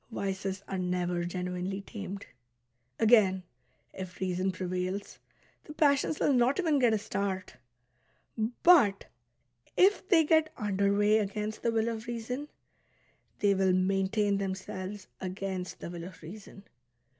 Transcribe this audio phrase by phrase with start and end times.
[0.11, 2.25] Vices are never genuinely tamed.
[2.97, 3.43] Again,
[3.93, 5.19] if reason prevails,
[5.65, 7.57] the passions will not even get a start;
[8.63, 9.05] but
[9.77, 12.47] if they get under way against the will of reason,
[13.41, 16.63] they will main tain themselves against the will of reason.